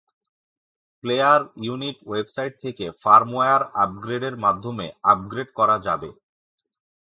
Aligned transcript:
Player 1.03 1.41
unit 1.65 1.97
website 2.07 2.53
থেকে 2.63 2.85
firmware 3.01 3.61
আপগ্রেডের 3.83 4.35
মাধ্যমে 4.37 4.85
আপগ্রেড 5.03 5.49
করা 5.59 5.77
যাবে। 5.79 6.09